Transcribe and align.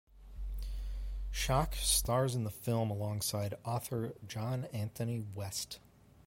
Schoch 1.31 1.75
stars 1.75 2.33
in 2.33 2.43
the 2.43 2.49
film 2.49 2.89
alongside 2.89 3.53
author 3.63 4.15
John 4.27 4.65
Anthony 4.73 5.19
West. 5.35 5.77